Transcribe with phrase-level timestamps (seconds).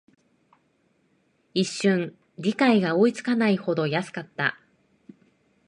[1.53, 4.59] 一瞬、理解が追いつかないほど安かった